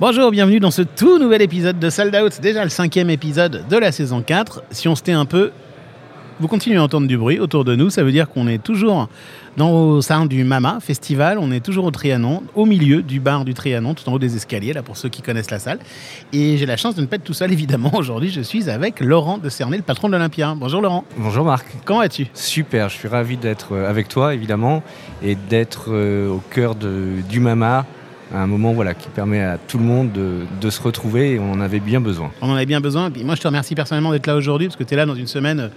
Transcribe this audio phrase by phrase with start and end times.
[0.00, 2.40] Bonjour, bienvenue dans ce tout nouvel épisode de Sold Out.
[2.40, 4.62] Déjà le cinquième épisode de la saison 4.
[4.70, 5.50] Si on se tait un peu,
[6.40, 7.90] vous continuez à entendre du bruit autour de nous.
[7.90, 9.10] Ça veut dire qu'on est toujours
[9.58, 11.36] dans au sein du Mama Festival.
[11.38, 14.36] On est toujours au Trianon, au milieu du bar du Trianon, tout en haut des
[14.36, 15.80] escaliers, là pour ceux qui connaissent la salle.
[16.32, 17.92] Et j'ai la chance de ne pas être tout seul, évidemment.
[17.94, 20.54] Aujourd'hui, je suis avec Laurent de Cernay, le patron de l'Olympia.
[20.56, 21.04] Bonjour Laurent.
[21.18, 21.66] Bonjour Marc.
[21.84, 22.26] Comment vas-tu?
[22.32, 24.82] Super, je suis ravi d'être euh, avec toi, évidemment,
[25.22, 27.84] et d'être euh, au cœur de, du Mama
[28.38, 31.60] un moment voilà, qui permet à tout le monde de, se retrouver et on en
[31.60, 32.30] avait bien besoin.
[32.40, 33.10] On en avait bien besoin.
[33.16, 35.16] Et moi, je te remercie personnellement d'être là aujourd'hui parce que tu es là dans
[35.16, 35.70] une semaine de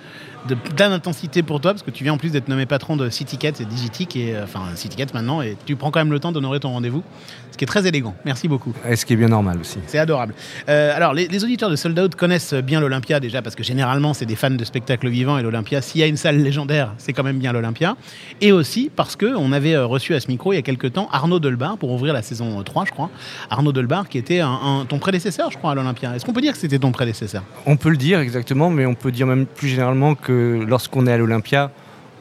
[0.76, 3.62] plein d'intensité pour toi parce que tu viens en plus d'être nommé patron de CityCats
[3.62, 6.60] et Digitic et euh, enfin CityCats maintenant et tu prends quand même le temps d'honorer
[6.60, 7.04] ton rendez-vous
[7.52, 8.16] ce qui est très élégant.
[8.26, 8.74] Merci beaucoup.
[8.90, 9.78] Et ce qui est bien normal aussi.
[9.86, 10.34] C'est adorable.
[10.70, 14.16] Euh, alors les, les, auditeurs de Sold Out connaissent bien l'Olympia déjà parce que généralement
[14.16, 17.14] c'est des fans de spectacles vivants et l'Olympia s'il y a une salle légendaire c'est
[17.14, 17.96] quand même bien l'Olympia.
[18.42, 20.94] Et aussi parce que on avait euh, reçu à ce micro il y a quelques
[20.94, 23.12] temps Arnaud Delbar pour ouvrir la saison 3 je crois.
[23.52, 26.16] Arnaud Delbar qui était un, un, ton prédécesseur je crois à l'Olympia.
[26.16, 27.44] Est-ce qu'on peut dire que c'était ton prédécesseur?
[27.68, 30.33] On peut le dire exactement mais on peut dire même plus généralement que
[30.68, 31.72] lorsqu'on est à l'Olympia,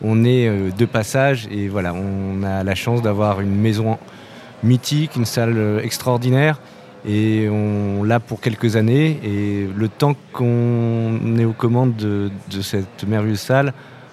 [0.03, 3.99] on est euh, de passage et voilà, on a la chance d'avoir une maison
[4.63, 6.61] mythique, une salle euh, extraordinaire
[7.07, 12.31] et on l'a pour quelques années et le temps qu'on est aux commandes de,
[12.63, 13.73] cette merveilleuse salle,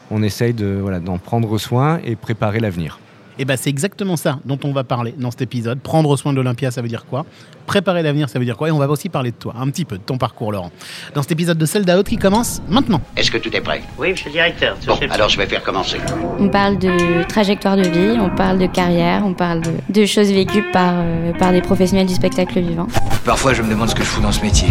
[0.09, 2.99] on essaye d'en prendre soin et préparer l'avenir.
[3.41, 5.79] Et ben c'est exactement ça dont on va parler dans cet épisode.
[5.79, 7.25] Prendre soin de l'Olympia, ça veut dire quoi?
[7.65, 8.67] Préparer l'avenir, ça veut dire quoi?
[8.67, 10.71] Et on va aussi parler de toi, un petit peu de ton parcours, Laurent.
[11.15, 12.99] Dans cet épisode de Sold Out qui commence maintenant.
[13.15, 13.81] Est-ce que tout est prêt?
[13.97, 14.75] Oui, monsieur le directeur.
[14.85, 15.97] Bon, alors je vais faire commencer.
[16.37, 20.31] On parle de trajectoire de vie, on parle de carrière, on parle de, de choses
[20.33, 22.87] vécues par, euh, par des professionnels du spectacle vivant.
[23.23, 24.67] Parfois, je me demande ce que je fous dans ce métier.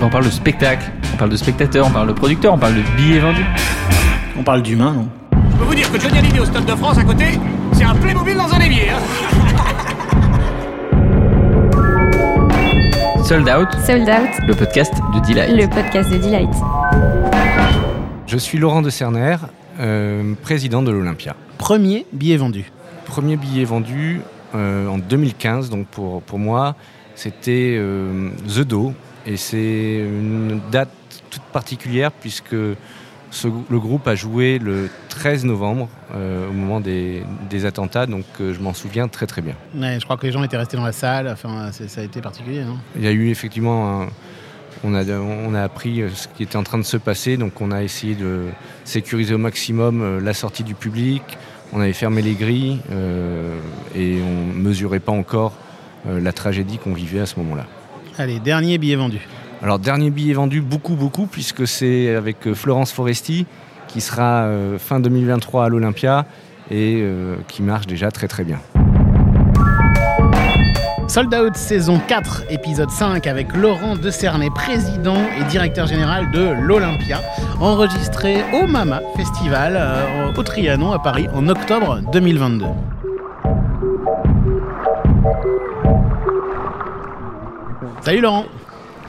[0.00, 2.82] On parle de spectacle, on parle de spectateur, on parle de producteur, on parle de
[2.96, 3.46] billets vendus.
[4.36, 5.08] On parle d'humain, non?
[5.52, 7.38] Je peux vous dire que Johnny Hallyday au Stade de France à côté,
[7.72, 8.88] c'est un Playmobil dans un évier.
[8.90, 9.00] Hein
[13.24, 13.68] Sold Out.
[13.86, 14.30] Sold Out.
[14.46, 15.54] Le podcast de Delight.
[15.54, 16.50] Le podcast de Delight.
[18.26, 19.36] Je suis Laurent de Cerner,
[19.78, 21.36] euh, président de l'Olympia.
[21.58, 22.72] Premier billet vendu.
[23.04, 24.22] Premier billet vendu
[24.54, 26.76] euh, en 2015, donc pour, pour moi,
[27.14, 28.94] c'était euh, The Do.
[29.26, 30.90] Et c'est une date
[31.30, 32.56] toute particulière puisque
[33.32, 38.24] ce, le groupe a joué le 13 novembre euh, au moment des, des attentats, donc
[38.40, 39.54] euh, je m'en souviens très très bien.
[39.74, 42.20] Ouais, je crois que les gens étaient restés dans la salle, enfin, ça a été
[42.20, 42.62] particulier.
[42.62, 42.78] Non?
[42.94, 44.08] Il y a eu effectivement, un,
[44.84, 47.72] on, a, on a appris ce qui était en train de se passer, donc on
[47.72, 48.44] a essayé de
[48.84, 51.22] sécuriser au maximum euh, la sortie du public,
[51.72, 53.56] on avait fermé les grilles euh,
[53.96, 55.54] et on ne mesurait pas encore
[56.06, 57.66] euh, la tragédie qu'on vivait à ce moment-là.
[58.18, 59.20] Allez, dernier billet vendu.
[59.62, 63.46] Alors dernier billet vendu beaucoup beaucoup puisque c'est avec Florence Foresti
[63.86, 66.26] qui sera euh, fin 2023 à l'Olympia
[66.68, 68.58] et euh, qui marche déjà très très bien.
[71.06, 76.54] Sold Out saison 4 épisode 5 avec Laurent de Cernay, président et directeur général de
[76.60, 77.20] l'Olympia,
[77.60, 82.64] enregistré au Mama Festival euh, au Trianon à Paris en octobre 2022.
[88.00, 88.46] Salut Laurent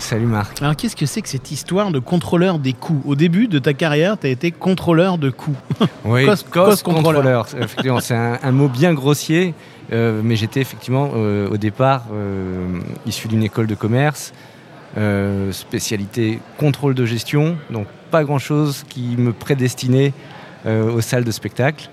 [0.03, 0.61] Salut Marc.
[0.61, 3.73] Alors qu'est-ce que c'est que cette histoire de contrôleur des coûts Au début de ta
[3.73, 5.55] carrière, tu as été contrôleur de coûts.
[6.03, 7.47] Oui, cost, cost contrôleur.
[7.57, 9.53] Effectivement, c'est un, un, mot bien grossier,
[9.93, 14.33] euh, mais j'étais effectivement euh, au départ euh, issu d'une école de commerce,
[15.51, 20.11] spécialité contrôle de gestion, donc pas grand-chose qui me prédestinait
[20.65, 21.89] aux salles de spectacle,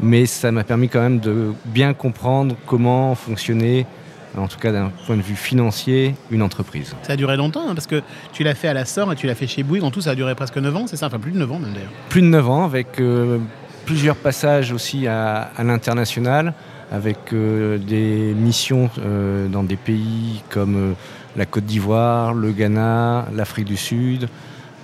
[0.00, 3.86] mais ça m'a permis quand même de bien comprendre comment fonctionnait
[4.36, 6.94] en tout cas d'un point de vue financier, une entreprise.
[7.02, 8.02] Ça a duré longtemps, hein, parce que
[8.32, 9.84] tu l'as fait à la SOR et tu l'as fait chez Bouygues.
[9.84, 11.06] En tout, ça a duré presque 9 ans, c'est ça?
[11.06, 11.90] Enfin, plus de 9 ans même d'ailleurs.
[12.08, 13.38] Plus de 9 ans, avec euh,
[13.86, 16.54] plusieurs passages aussi à, à l'international,
[16.92, 20.94] avec euh, des missions euh, dans des pays comme
[21.36, 24.28] la Côte d'Ivoire, le Ghana, l'Afrique du Sud,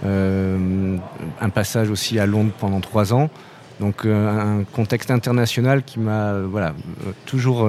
[0.05, 3.29] un passage aussi à Londres pendant 3 ans.
[3.81, 6.75] Donc euh, un contexte international qui m'a voilà,
[7.27, 7.69] toujours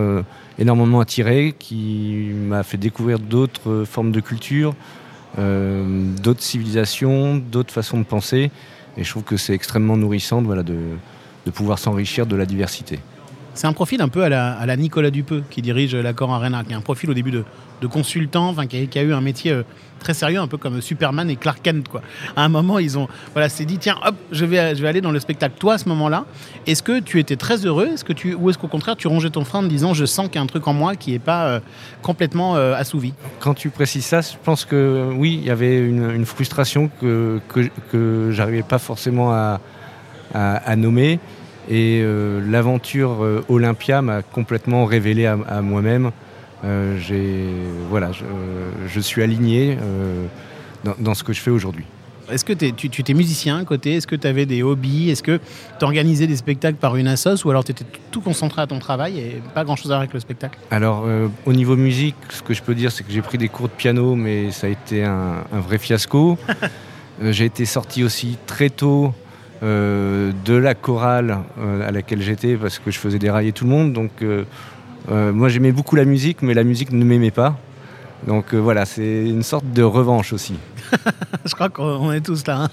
[0.59, 4.75] énormément attiré, qui m'a fait découvrir d'autres formes de culture,
[5.37, 8.51] euh, d'autres civilisations, d'autres façons de penser.
[8.97, 12.99] Et je trouve que c'est extrêmement nourrissant de pouvoir s'enrichir de la diversité.
[13.57, 16.63] C'est un profil un peu à la, à la, Nicolas Dupeux qui dirige l'accord Arena,
[16.63, 17.43] qui a un profil au début de,
[17.87, 19.63] consultant, enfin, qui, a, eu un métier euh,
[19.97, 21.87] très sérieux, un peu comme Superman et Clark Kent.
[22.35, 25.19] À un moment, ils ont voilà, s'est dit tiens, hop, je vais, aller dans le
[25.19, 25.55] spectacle.
[25.57, 26.25] Toi, à ce moment-là,
[26.67, 27.87] est-ce que tu étais très heureux?
[27.87, 30.27] Est-ce que tu, Ou est-ce qu'au contraire, tu rongeais ton frein en disant je sens
[30.27, 31.59] qu'il y a un truc en moi qui n'est pas euh,
[32.03, 33.15] complètement euh, assouvi?
[33.39, 37.71] Quand tu précises ça, je pense que oui, il y avait une, frustration que, que,
[37.91, 39.59] que j'arrivais pas forcément à,
[40.35, 41.19] à nommer.
[41.69, 46.11] Et euh, l'aventure euh, Olympia m'a complètement révélé à, à moi-même
[46.65, 47.45] euh, j'ai,
[47.89, 48.23] voilà, je,
[48.87, 49.77] je suis aligné
[50.83, 51.85] dans, dans ce que je fais aujourd'hui.
[52.31, 53.93] Est-ce que t'es- tu étais musicien à côté?
[53.93, 55.09] Est-ce que tu avais des hobbies?
[55.11, 55.39] Est-ce que
[55.79, 58.79] tu organisais des spectacles par une assoce ou alors tu étais tout concentré à ton
[58.79, 60.57] travail et pas grand-chose à voir avec le spectacle?
[60.71, 63.47] Alors, euh, au niveau musique, ce que je peux dire, c'est que j'ai pris des
[63.49, 66.37] cours de piano, mais ça a été un, un vrai fiasco.
[67.19, 69.11] Euh, j'ai été sorti aussi très tôt
[69.61, 73.93] de la chorale euh, à laquelle j'étais parce que je faisais dérailler tout le monde.
[73.93, 74.43] Donc, euh,
[75.11, 77.57] euh, moi, j'aimais beaucoup la musique, mais la musique ne m'aimait pas.
[78.25, 80.55] Donc euh, voilà, c'est une sorte de revanche aussi.
[81.45, 82.63] Je crois qu'on est tous là.
[82.63, 82.69] hein.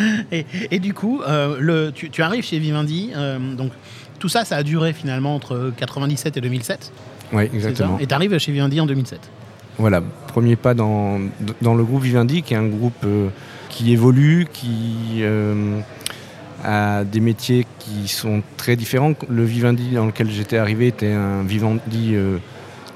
[0.32, 3.12] et, et du coup, euh, le, tu, tu arrives chez Vivendi.
[3.14, 3.72] euh, donc,
[4.18, 6.90] tout ça, ça a duré finalement entre 97 et 2007.
[7.34, 7.98] Oui, exactement.
[7.98, 9.20] Et tu arrives chez Vivendi en 2007.
[9.78, 11.20] Voilà, premier pas dans,
[11.60, 13.28] dans le groupe Vivendi, qui est un groupe euh,
[13.76, 15.80] qui évolue, qui euh,
[16.64, 19.12] a des métiers qui sont très différents.
[19.28, 22.38] Le Vivendi dans lequel j'étais arrivé était un Vivendi euh,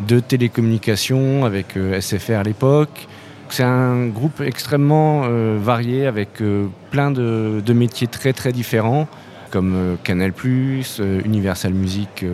[0.00, 3.08] de télécommunications avec euh, SFR à l'époque.
[3.50, 5.22] C'est un groupe extrêmement
[5.58, 6.40] varié avec
[6.92, 9.08] plein de, de métiers très très différents
[9.50, 10.32] comme Canal+,
[11.24, 12.24] Universal Music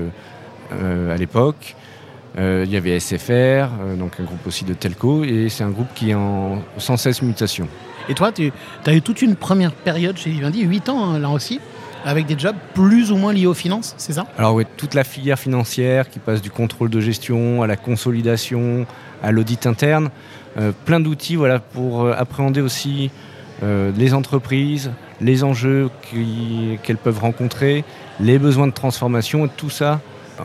[0.70, 1.74] à l'époque.
[2.38, 5.70] Euh, il y avait SFR, euh, donc un groupe aussi de telco, et c'est un
[5.70, 7.66] groupe qui est en sans cesse mutation.
[8.08, 8.52] Et toi, tu
[8.84, 11.60] as eu toute une première période chez Vivendi, 8 ans hein, là aussi,
[12.04, 14.26] avec des jobs plus ou moins liés aux finances, c'est ça?
[14.38, 18.86] Alors oui, toute la filière financière qui passe du contrôle de gestion à la consolidation,
[19.22, 20.10] à l'audit interne,
[20.58, 23.10] euh, plein d'outils voilà, pour appréhender aussi
[23.62, 24.90] euh, les entreprises,
[25.22, 25.88] les enjeux
[26.82, 27.84] qu'elles peuvent rencontrer,
[28.20, 30.00] les besoins de transformation, et tout ça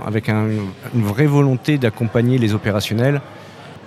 [0.05, 0.47] avec un-
[0.93, 3.21] une vraie volonté d'accompagner les opérationnels.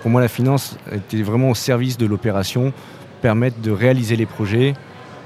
[0.01, 2.73] Pour moi, la finance était vraiment au service de l'opération,
[3.21, 4.73] permettre de réaliser les projets,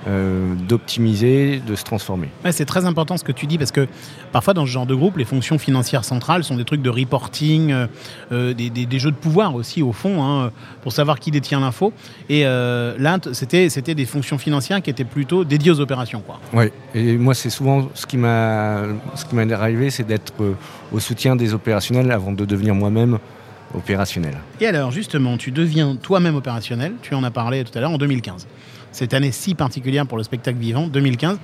[0.08, 2.30] euh, d'optimiser, de se transformer.
[2.46, 3.88] Ouais, c'est très important ce que tu dis parce que
[4.32, 7.72] parfois dans ce genre de groupe, les fonctions financières centrales sont des trucs de reporting,
[7.72, 7.88] euh,
[8.32, 10.52] euh, des, des- des jeux de pouvoir aussi au fond, hein,
[10.82, 11.92] pour savoir qui détient l'info.
[12.30, 16.22] Et euh, là, c'était c'était des fonctions financières qui étaient plutôt dédiées aux opérations.
[16.26, 16.40] Quoi.
[16.54, 18.84] Oui, et moi c'est souvent ce qui m'a
[19.16, 20.34] ce qui m'est arrivé, c'est d'être
[20.92, 23.20] au soutien des opérationnels avant de devenir moi-même
[23.76, 24.36] opérationnel.
[24.60, 27.98] Et alors justement, tu deviens toi-même opérationnel, tu en as parlé tout à l'heure, en
[27.98, 28.48] 2015.
[28.92, 31.38] Cette année si particulière pour le spectacle vivant, 2015.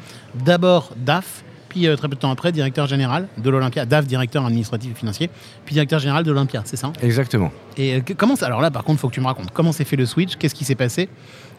[0.44, 3.86] D'abord DAF, puis euh, très peu de temps après, directeur général de l'Olympia.
[3.86, 5.30] DAF, directeur administratif et financier,
[5.66, 7.52] puis directeur général de l'Olympia, c'est ça Exactement.
[7.78, 9.72] Et euh, comment ça- alors là, par contre, il faut que tu me racontes comment
[9.72, 11.10] s'est fait le switch, qu'est-ce qui s'est passé,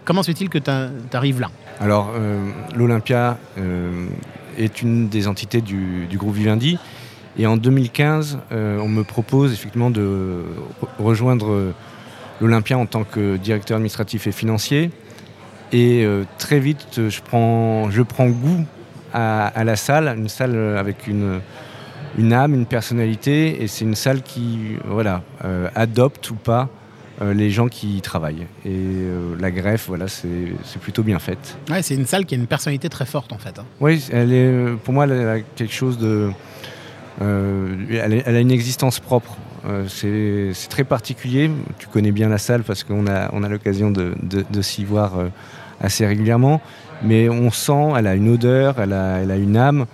[0.05, 0.71] comment se fait-il que tu
[1.17, 1.51] arrives là?
[1.81, 2.41] Alors euh,
[2.75, 3.39] l'Olympia
[4.59, 6.79] est une des entités du, du groupe Vivendi.
[7.39, 10.43] Et en 2015, euh, on me propose effectivement de
[10.83, 11.73] re- rejoindre
[12.41, 14.91] l'Olympia en tant que directeur administratif et financier.
[15.73, 18.65] Et euh, très vite, je prends, je prends goût
[19.13, 21.41] à, à la salle, une salle avec une,
[22.19, 23.63] une âme, une personnalité.
[23.63, 26.69] Et c'est une salle qui voilà, euh, adopte ou pas
[27.23, 28.47] euh, les gens qui y travaillent.
[28.65, 30.29] Et euh, la greffe, voilà, c'est
[30.81, 31.57] plutôt bien faite.
[31.71, 33.59] Ouais, c'est une salle qui a une personnalité très forte en fait.
[33.59, 33.65] hein.
[33.81, 36.31] Oui, elle est, pour moi, elle a quelque chose de.
[37.23, 37.75] euh,
[38.27, 39.37] elle a une existence propre.
[39.67, 41.51] Euh, c'est très particulier.
[41.79, 45.19] Tu connais bien la salle parce qu'on a, on a l'occasion de, de- s'y voir
[45.19, 45.29] euh,
[45.81, 46.61] assez régulièrement.
[47.03, 49.87] Mais on sent, elle a une odeur, elle a, elle a une âme.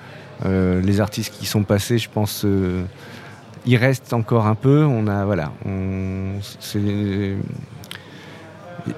[0.45, 2.45] Euh, les artistes qui sont passés, je pense,
[3.67, 4.85] y restent encore un peu.
[4.85, 5.53] On a, voilà,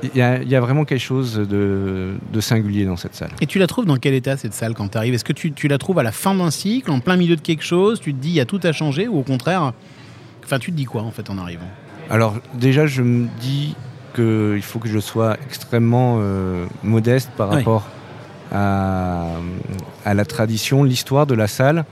[0.02, 3.30] il y, a, il y a vraiment quelque chose de, de singulier dans cette salle.
[3.40, 5.52] Et tu la trouves dans quel état cette salle quand tu arrives Est-ce que tu,
[5.52, 8.00] tu la trouves à la fin d'un cycle, en plein milieu de quelque chose?
[8.00, 9.08] Tu te dis il y a tout à changer?
[9.08, 9.72] Ou au contraire
[10.44, 11.68] Enfin, tu te dis quoi en fait en arrivant?
[12.10, 13.74] Alors déjà, je me dis
[14.14, 17.56] qu'il faut que je sois extrêmement euh, modeste par Oui.
[17.56, 17.84] rapport
[18.52, 19.26] à,
[20.04, 21.84] à la tradition, l'histoire de la salle,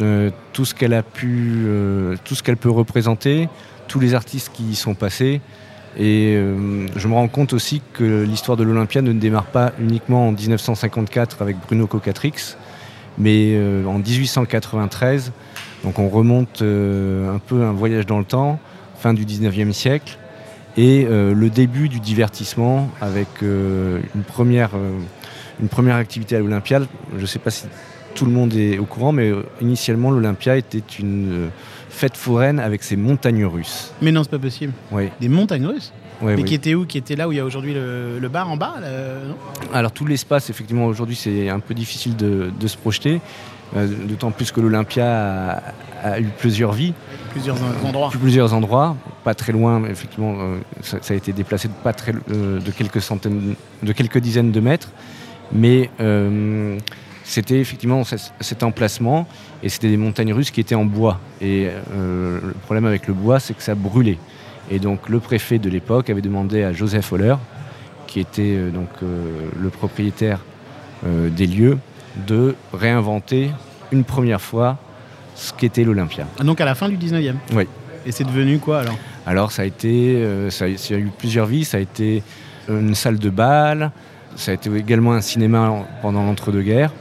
[0.00, 3.48] euh, tout ce qu'elle a pu, euh, tout ce qu'elle peut représenter,
[3.86, 5.40] tous les artistes qui y sont passés.
[5.96, 10.28] Et euh, je me rends compte aussi que l'histoire de l'Olympia ne démarre pas uniquement
[10.28, 12.56] en 1954 avec Bruno Cocatrix,
[13.18, 15.32] mais euh, en 1893.
[15.84, 18.58] Donc on remonte euh, un peu un voyage dans le temps,
[18.96, 20.18] fin du 19e siècle,
[20.76, 24.70] et euh, le début du divertissement avec une, première,
[25.60, 26.80] une première activité à l'Olympia.
[27.16, 27.64] Je ne sais pas si
[28.14, 31.50] tout le monde est au courant, mais initialement l'Olympia était une
[31.88, 33.92] fête foraine avec ses montagnes russes.
[34.02, 34.72] Mais non, c'est pas possible.
[34.92, 35.92] Oui, Des montagnes russes?
[36.22, 36.44] Oui, Mais oui.
[36.44, 38.56] qui étaient où Qui étaient là où il y a aujourd'hui le, le bar en
[38.56, 38.88] bas là,
[39.26, 39.36] non?
[39.72, 43.20] Alors tout l'espace, effectivement, aujourd'hui, c'est un peu difficile de, de se projeter,
[43.76, 45.62] euh, d'autant plus que l'Olympia
[46.02, 46.92] a, a eu plusieurs vies.
[47.30, 48.10] Plusieurs en- endroits.
[48.10, 51.92] plusieurs endroits, pas très loin, mais effectivement, euh, ça, ça a été déplacé de, pas
[51.92, 54.90] très, euh, de quelques centaines, de quelques dizaines de mètres.
[55.52, 55.90] Mais
[57.24, 58.02] c'était effectivement
[58.40, 59.26] cet emplacement
[59.62, 61.18] et c'était des montagnes russes qui étaient en bois.
[61.40, 64.18] Et le problème avec le bois, c'est que ça brûlait.
[64.70, 67.36] Et donc le préfet de l'époque avait demandé à Joseph Holler,
[68.06, 70.40] qui était euh, donc euh, le propriétaire
[71.06, 71.78] euh, des lieux,
[72.26, 73.50] de réinventer
[73.92, 74.78] une première fois
[75.34, 76.26] ce qu'était l'Olympia.
[76.38, 77.34] Ah, Donc à la fin du 19e.
[77.54, 77.66] Oui.
[78.06, 78.96] Et c'est devenu quoi alors?
[79.26, 81.64] Alors ça a été, ça, a, ça a eu plusieurs vies.
[81.64, 82.22] Ça a été
[82.68, 83.90] une salle de bal,
[84.36, 86.92] ça a été également un cinéma en- pendant l'entre-deux-guerres.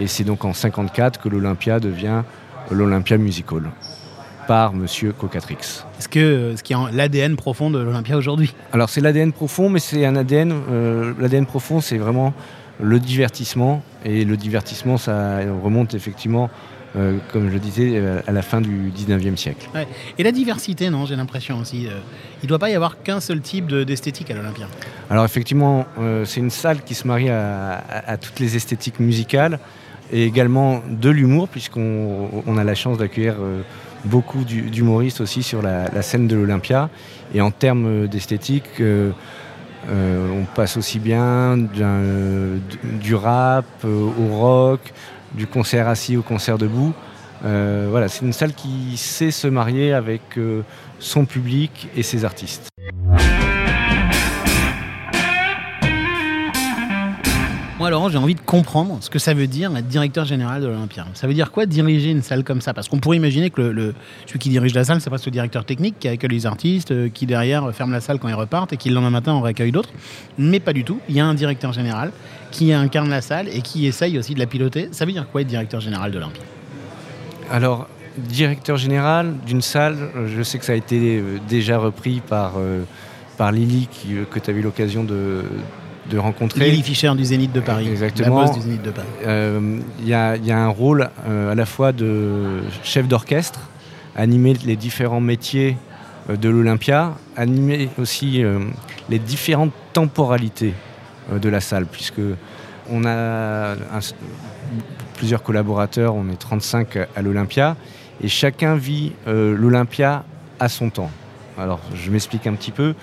[0.00, 2.22] Et c'est donc en 54 que l'Olympia devient
[2.70, 3.70] l'Olympia Music Hall
[4.48, 5.58] par Monsieur Cocatrix.
[5.98, 9.68] Est-ce que euh, ce qui est l'ADN profond de l'Olympia aujourd'hui Alors c'est l'ADN profond,
[9.68, 10.52] mais c'est un ADN.
[10.70, 12.32] euh, L'ADN profond, c'est vraiment
[12.80, 13.82] le divertissement.
[14.06, 16.48] Et le divertissement, ça remonte effectivement,
[16.96, 19.68] euh, comme je le disais, euh, à la fin du 19e siècle.
[19.74, 19.86] Ouais.
[20.16, 21.86] Et la diversité, non J'ai l'impression aussi.
[21.86, 21.98] euh,
[22.42, 24.66] il ne doit pas y avoir qu'un seul type de- d'esthétique à l'Olympia.
[25.10, 25.84] Alors effectivement,
[26.24, 29.58] c'est une salle qui se marie à, à- à toutes les esthétiques musicales
[30.10, 33.34] et également de l'humour, puisqu'on on a la chance d'accueillir
[34.04, 36.88] beaucoup d'hu- d'humoristes aussi sur la, scène de l'Olympia.
[37.34, 39.10] Et en termes d'esthétique, euh,
[39.90, 42.58] euh, on passe aussi bien euh,
[43.00, 44.92] du- rap euh, au rock,
[45.34, 46.92] du concert assis au concert debout.
[47.44, 50.62] Euh, voilà, c'est une salle qui sait se marier avec euh,
[50.98, 52.68] son public et ses artistes.
[57.90, 61.06] Laurent, j'ai envie de comprendre ce que ça veut dire être directeur général de l'Olympia.
[61.14, 62.74] Ça veut dire quoi diriger une salle comme ça?
[62.74, 63.94] Parce qu'on pourrait imaginer que le,
[64.26, 67.08] celui qui dirige la salle, c'est pas ce directeur technique qui accueille les artistes, euh,
[67.08, 69.72] qui derrière ferme la salle quand ils repartent et qui le lendemain matin en réaccueille
[69.72, 69.90] d'autres.
[70.38, 71.00] Mais pas du tout.
[71.08, 72.12] Il y a un directeur général
[72.50, 74.88] qui incarne la salle et qui essaye aussi de la piloter.
[74.92, 76.42] Ça veut dire quoi être directeur général de l'Olympia?
[77.50, 82.20] Alors, directeur général d'une salle, euh, je sais que ça a été euh, déjà repris
[82.20, 82.54] par,
[83.52, 83.88] Lily,
[84.30, 85.42] que tu as eu l'occasion de,
[86.10, 86.70] de rencontrer.
[86.70, 87.88] Lily Fischer du Zénith de Paris.
[87.88, 88.40] Exactement.
[88.40, 89.06] La boss du Zénith de Paris.
[89.26, 93.06] Euh, Il y, a, il y a un rôle euh, à la fois de chef
[93.08, 93.60] d'orchestre,
[94.16, 95.76] animer les différents métiers
[96.30, 98.42] euh, de l'Olympia, animer aussi
[99.08, 100.74] les différentes temporalités
[101.30, 102.20] de la salle, puisque
[102.90, 104.00] on a un-
[105.16, 107.76] plusieurs collaborateurs, on est 35 à- l'Olympia,
[108.22, 110.24] et chacun vit l'Olympia
[110.60, 111.10] à son temps.
[111.58, 112.94] Alors, je m'explique un petit peu.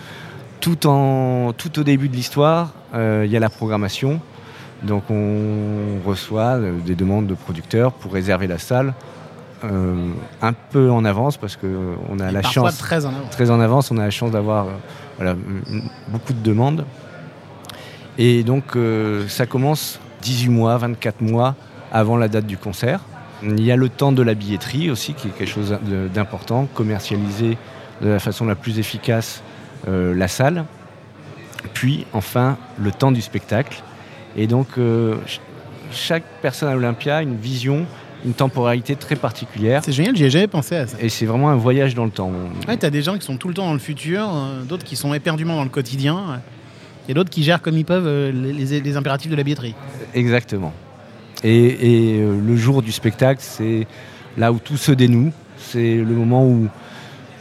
[0.59, 4.19] Tout, en, tout au début de l'histoire, euh, il y a la programmation.
[4.83, 8.93] Donc on reçoit euh, des demandes de producteurs pour réserver la salle
[9.63, 13.27] euh, un peu en avance parce qu'on a Et la chance très en avant.
[13.31, 14.71] très en avance, on a la chance d'avoir euh,
[15.17, 15.35] voilà,
[16.09, 16.85] beaucoup de demandes.
[18.17, 21.55] Et donc euh, ça commence 18 mois, 24 mois
[21.91, 22.99] avant la date du concert.
[23.43, 25.77] Il y a le temps de la billetterie aussi, qui est quelque chose
[26.13, 27.57] d'important, commercialiser
[28.01, 29.41] de la façon la plus efficace
[29.87, 30.65] la salle.
[31.73, 33.81] Puis enfin le temps du spectacle.
[34.37, 35.39] Et donc euh, ch-
[35.91, 37.85] chaque personne à l'Olympia a une vision,
[38.25, 39.81] une temporalité très particulière.
[39.83, 40.97] C'est génial, j'ai jamais pensé à ça.
[40.99, 42.31] Et c'est vraiment un voyage dans le temps.
[42.67, 44.95] Ouais, t'as des gens qui sont tout le temps dans le futur, euh, d'autres qui
[44.95, 46.41] sont éperdument dans le quotidien,
[47.07, 49.75] et d'autres qui gèrent comme ils peuvent euh, les, les- les impératifs de la billetterie.
[50.13, 50.73] Exactement.
[51.43, 51.65] Et,
[52.17, 53.85] et, euh, le jour du spectacle, c'est
[54.37, 55.31] là où tout se dénoue.
[55.57, 56.67] C'est le moment où,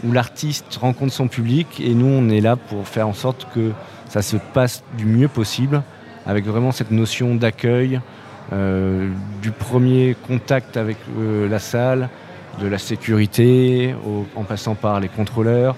[0.05, 3.73] où l'artiste rencontre son public et nous, on est là pour faire en sorte que
[4.09, 5.83] ça se passe du mieux possible,
[6.27, 8.01] avec vraiment cette notion d'accueil,
[8.53, 9.11] euh,
[9.43, 12.09] du premier contact avec euh, la salle,
[12.61, 13.95] de la sécurité,
[14.37, 15.75] en passant par les contrôleurs,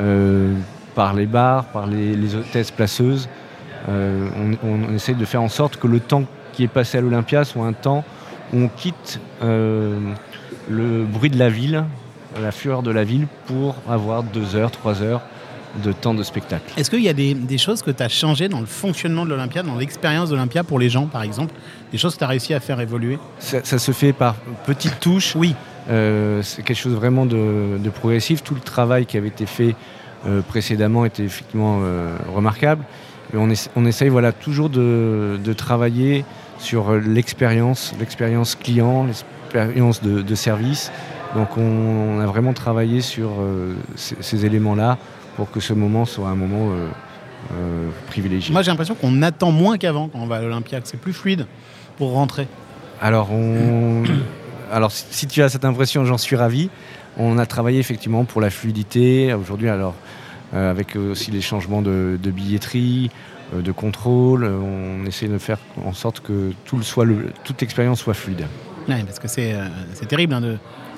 [0.00, 0.54] euh,
[0.94, 3.28] par les bars, par les, hôtesses placeuses.
[3.88, 7.66] On, essaye de faire en sorte que le temps qui est passé à l'Olympia soit
[7.66, 8.02] un temps
[8.54, 11.84] où on quitte le bruit de la ville,
[12.40, 15.22] la fureur de la ville, pour avoir deux heures, trois heures
[15.84, 16.64] de temps de spectacle.
[16.78, 19.30] Est-ce qu'il y a des, des choses que tu as changées dans le fonctionnement de
[19.30, 21.52] l'Olympia, dans l'expérience d'Olympia pour les gens, par exemple
[21.92, 24.98] Des choses que tu as réussi à faire évoluer Ça, ça se fait par petites
[25.00, 25.36] touches.
[25.36, 25.54] Oui.
[25.90, 28.42] Euh, c'est quelque chose vraiment de, de progressif.
[28.42, 29.76] Tout le travail qui avait été fait
[30.26, 32.82] euh, précédemment était effectivement euh, remarquable.
[33.34, 36.24] Et on, essa- on essaye voilà, toujours de, de travailler
[36.58, 40.90] sur l'expérience, l'expérience client, l'expérience de, de service.
[41.36, 41.60] Donc on,
[42.16, 44.98] on a vraiment travaillé sur euh, ces, ces éléments-là
[45.36, 46.88] pour que ce moment soit un moment euh,
[47.52, 48.52] euh, privilégié.
[48.52, 51.12] Moi, j'ai l'impression qu'on attend moins qu'avant quand on va à l'Olympia, que c'est plus
[51.12, 51.46] fluide
[51.98, 52.48] pour rentrer.
[53.02, 54.02] Alors, on...
[54.72, 56.70] alors, si si tu as cette impression, j'en suis ravi.
[57.18, 59.32] On a travaillé effectivement pour la fluidité.
[59.34, 59.94] Aujourd'hui, alors,
[60.52, 63.10] avec aussi les changements de, de billetterie,
[63.54, 68.00] de contrôle, on essaie de faire en sorte que tout le soit le- toute l'expérience
[68.00, 68.46] soit fluide.
[68.88, 69.66] Ouais, parce que c'est euh,
[70.08, 70.56] terrible hein, de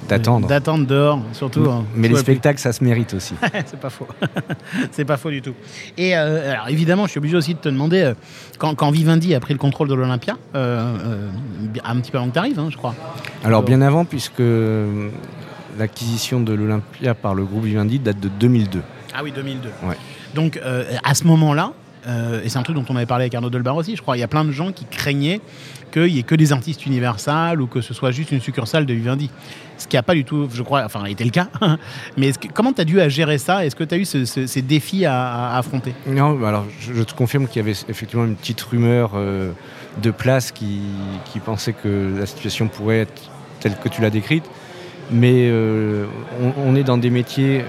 [0.08, 0.46] D'attendre.
[0.46, 1.68] d'attendre dehors, surtout.
[1.68, 3.34] hein, Mais les spectacles, ça se mérite aussi.
[3.66, 4.06] c'est pas faux.
[4.92, 5.54] c'est pas faux du tout.
[5.96, 8.14] Et euh, alors évidemment, je suis obligé aussi de te demander euh,
[8.58, 11.28] quand, quand Vivendi a pris le contrôle de l'Olympia, euh,
[11.84, 12.94] un petit peu avant que tu arrives, je crois.
[13.44, 14.42] Alors bien avant, puisque
[15.78, 18.80] l'acquisition de l'Olympia par le groupe Vivendi date de 2002.
[19.14, 19.68] Ah oui, 2002.
[19.84, 19.96] Ouais.
[20.34, 20.60] Donc
[21.02, 21.72] à ce moment-là,
[22.06, 24.16] euh, et c'est un truc dont on avait parlé avec Arnaud Delbar aussi, je crois,
[24.16, 25.40] il y a plein de gens qui craignaient
[25.92, 28.94] qu'il n'y ait que des artistes Universal ou que ce soit juste une succursale de
[28.94, 29.30] Vivendi.
[29.78, 31.48] Ce qui n'a pas du tout, je crois, enfin, été le cas.
[32.16, 33.64] Mais comment tu as dû à gérer ça?
[33.64, 35.94] Est-ce que tu as eu ce- ce- ces défis à, affronter?
[36.06, 39.52] Non, bah alors je, te confirme qu'il y avait effectivement une petite rumeur euh,
[40.02, 40.80] de place qui,
[41.44, 44.44] pensait que la situation pourrait être telle que tu l'as décrite.
[45.10, 46.04] Mais euh,
[46.58, 47.64] on, est dans des métiers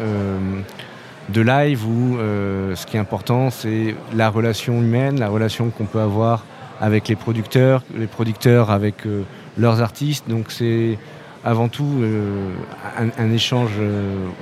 [1.31, 5.85] de live où euh, ce qui est important, c'est la relation humaine, la relation qu'on
[5.85, 6.43] peut avoir
[6.81, 9.23] avec les producteurs, les producteurs avec euh,
[9.57, 10.27] leurs artistes.
[10.27, 10.97] Donc c'est
[11.43, 12.49] avant tout euh,
[12.97, 13.71] un, échange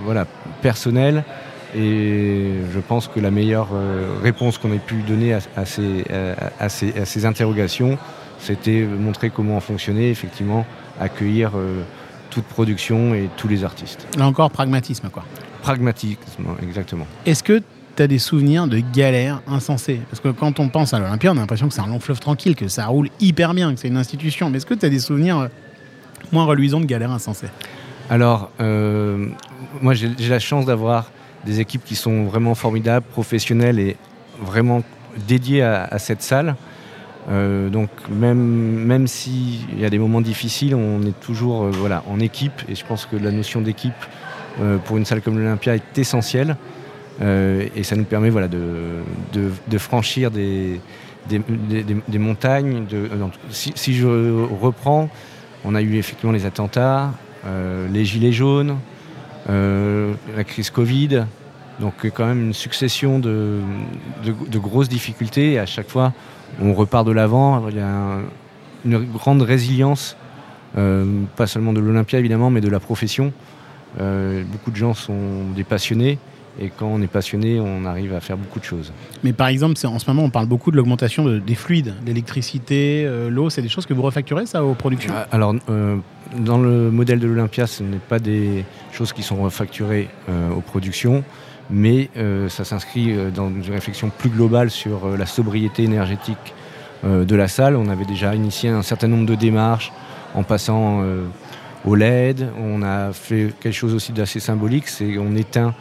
[0.03, 0.25] voilà,
[0.61, 1.23] personnel.
[1.75, 3.67] Et je pense que la meilleure
[4.23, 5.65] réponse qu'on ait pu donner à,
[6.69, 7.97] ces, interrogations,
[8.39, 10.65] c'était montrer comment fonctionnait, effectivement,
[10.99, 11.51] accueillir
[12.29, 14.07] toute production et tous les artistes.
[14.17, 15.09] Là encore, pragmatisme.
[15.67, 17.05] Pragmatisme, exactement.
[17.25, 17.61] Est-ce que
[17.97, 19.99] tu as des souvenirs de galères insensées?
[20.09, 22.21] Parce que quand on pense à l'Olympia, on a l'impression que c'est un long fleuve
[22.21, 24.49] tranquille, que ça roule hyper bien, que c'est une institution.
[24.49, 25.47] Mais est-ce que tu as des souvenirs euh,
[26.31, 27.49] moins reluisants de galères insensées?
[28.09, 29.27] Alors, euh,
[29.81, 31.11] moi j'ai la chance d'avoir
[31.45, 33.97] des équipes qui sont vraiment formidables, professionnelles et
[34.41, 34.83] vraiment
[35.27, 36.55] dédiées à, à cette salle.
[37.29, 42.03] Euh, donc même, même s'il y a des moments difficiles, on est toujours euh, voilà,
[42.09, 44.01] en équipe et je pense que la notion d'équipe
[44.85, 46.55] pour une salle comme l'Olympia est essentielle
[47.21, 50.79] Euh, et ça nous permet voilà, de, franchir des,
[52.19, 52.85] montagnes.
[52.93, 53.07] Euh,
[53.49, 54.07] si, je
[54.61, 55.09] reprends,
[55.65, 57.11] on a eu effectivement les attentats,
[57.45, 58.77] euh, les gilets jaunes,
[59.49, 61.25] euh, la crise Covid.
[61.79, 63.61] Donc euh, quand même une succession de,
[64.55, 65.53] grosses difficultés.
[65.53, 66.13] Et à chaque fois,
[66.61, 67.67] on repart de l'avant.
[67.69, 68.21] Il y a un-
[68.85, 70.15] une grande résilience,
[70.77, 71.03] euh,
[71.35, 73.33] pas seulement de l'Olympia évidemment, mais de la profession.
[73.99, 76.17] Euh, beaucoup de gens sont des passionnés.
[76.59, 78.91] Et quand on est passionné, on arrive à faire beaucoup de choses.
[79.23, 83.03] Mais par exemple, en ce moment, on parle beaucoup de l'augmentation de- des fluides, l'électricité,
[83.05, 83.51] euh, l'eau.
[83.51, 85.13] C'est des choses que vous refacturez, ça, aux productions?
[85.15, 85.97] Ah, Alors, euh,
[86.35, 90.61] dans le modèle de l'Olympia, ce n'est pas des choses qui sont facturées euh, aux
[90.61, 91.23] productions,
[91.69, 92.09] mais
[92.49, 96.53] ça s'inscrit dans une réflexion plus globale sur la sobriété énergétique
[97.03, 97.75] de la salle.
[97.75, 99.91] On avait déjà initié un certain nombre de démarches
[100.33, 101.03] en passant
[101.87, 102.47] au LED.
[102.59, 105.73] On a fait quelque chose aussi d'assez symbolique, c'est qu'on éteint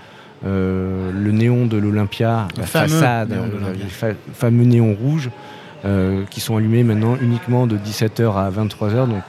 [0.44, 5.30] euh, le néon de l'Olympia, la façade, néon euh, les fa- fameux néons rouges
[5.84, 9.22] euh, qui sont allumés maintenant uniquement de 17h à 23h, donc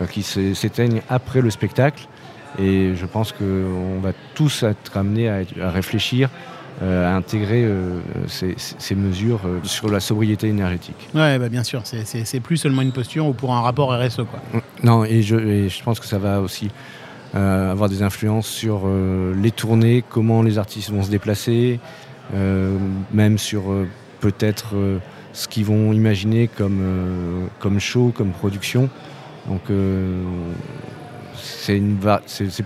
[0.00, 2.06] euh, qui s'é- s'éteignent après le spectacle.
[2.58, 6.28] Et je pense qu'on va tous être amenés à, être- à réfléchir,
[6.80, 10.96] à intégrer euh, ces, ces mesures euh, sur la sobriété énergétique.
[11.14, 11.82] Ouais, bah, bien sûr.
[11.84, 14.40] C'est- plus seulement une posture ou pour un rapport RSE, quoi.
[14.82, 16.70] Non, et je, et je pense que ça va aussi
[17.34, 21.78] euh, avoir des influences sur euh, les tournées, comment les artistes vont se déplacer,
[22.34, 22.76] euh,
[23.12, 23.86] même sur euh,
[24.20, 24.98] peut-être euh,
[25.32, 28.88] ce qu'ils vont imaginer comme, euh, comme show, comme production.
[29.48, 30.22] Donc euh,
[31.62, 31.96] c'est une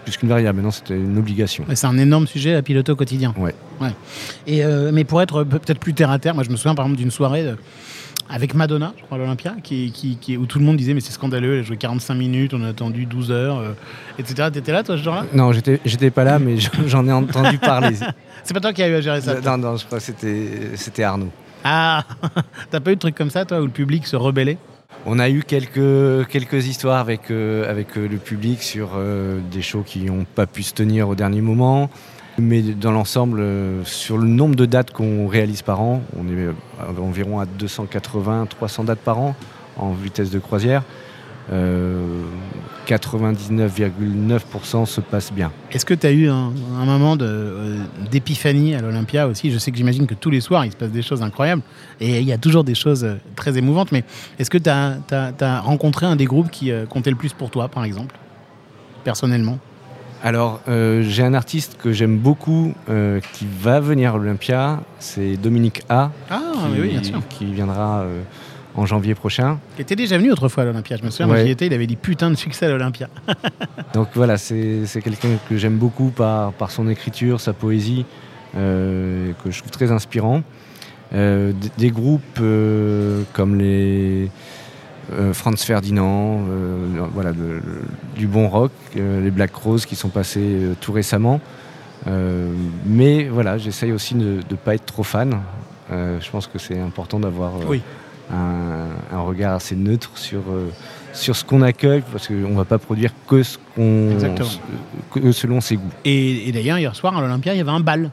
[0.04, 1.64] plus qu'une variable, maintenant c'était une obligation.
[1.68, 3.34] Ouais, C'est un énorme sujet à piloter au quotidien.
[3.38, 3.54] Ouais.
[4.46, 6.74] Et, euh, mais pour être pe- peut-être plus terre à terre, moi je me souviens
[6.74, 7.54] par exemple d'une soirée euh,
[8.28, 11.00] avec Madonna, je crois, à l'Olympia, qui, qui, qui- où tout le monde disait mais
[11.00, 13.72] c'est scandaleux, elle a joué 45 minutes, on a attendu 12 heures, euh,
[14.18, 14.48] etc.
[14.52, 15.26] T'étais là toi ce jour-là?
[15.34, 16.56] Non, j'étais pas là, mais
[16.86, 17.96] j'en ai entendu parler.
[18.44, 19.56] C'est pas toi qui as eu à gérer ça toi?
[19.56, 21.30] Non, non, je crois que c'était c'était Arnaud.
[21.64, 22.04] Ah
[22.70, 24.56] T'as pas eu de truc comme ça toi où le public se rebellait?
[25.04, 30.04] On a eu quelques, histoires avec, euh, euh, le public sur euh, des shows qui
[30.04, 31.90] n'ont pas pu se tenir au dernier moment.
[32.38, 33.42] Mais dans l'ensemble,
[33.84, 36.48] sur le nombre de dates qu'on réalise par an, on est
[37.00, 39.34] environ à 280-300 dates par an
[39.78, 40.82] en vitesse de croisière.
[42.90, 45.52] Euh, 99,9% se passe bien.
[45.72, 47.78] Est-ce que tu as eu un, un moment euh,
[48.10, 49.50] d'épiphanie à l'Olympia aussi?
[49.50, 51.62] Je sais que j'imagine que tous les soirs, il se passe des choses incroyables
[52.00, 54.04] et il y a toujours des choses euh, très émouvantes, mais
[54.38, 57.68] est-ce que tu as, rencontré un des groupes qui euh, comptait le plus pour toi,
[57.68, 58.16] par exemple,
[59.04, 59.58] personnellement?
[60.22, 65.36] Alors, euh, j'ai un artiste que j'aime beaucoup euh, qui va venir à l'Olympia, c'est
[65.36, 66.10] Dominique A.
[66.30, 67.20] Ah, qui, oui, bien sûr.
[67.28, 68.22] qui viendra euh,
[68.76, 69.58] en janvier prochain.
[69.76, 71.46] Qui était déjà venu autrefois à l'Olympia, je me souviens, moi Ouais.
[71.46, 73.08] j'y étais, il avait dit putain de succès à l'Olympia.
[73.94, 78.04] Donc voilà, c'est quelqu'un que j'aime beaucoup par, par son écriture, sa poésie,
[78.56, 80.42] euh, que je trouve très inspirant.
[81.14, 84.30] Euh, des groupes euh, comme les,
[85.32, 86.40] Franz Ferdinand,
[87.14, 87.30] voilà,
[88.16, 91.40] du bon rock, les Black Rose qui sont passés tout récemment.
[92.84, 95.38] Mais voilà, j'essaye aussi de ne pas être trop fan.
[95.90, 97.82] Je pense que c'est important d'avoir Oui.
[98.32, 100.68] Un, un regard assez neutre sur, euh,
[101.12, 104.48] sur ce qu'on accueille, parce qu'on ne va pas produire que, ce qu'on, Exactement.
[105.12, 105.90] que selon ses goûts.
[106.04, 108.10] Et, et d'ailleurs, hier soir à l'Olympia, il y avait un bal.